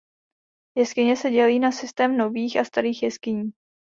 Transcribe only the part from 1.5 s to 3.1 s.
na systém Nových a Starých